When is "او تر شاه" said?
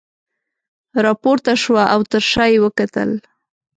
1.93-2.47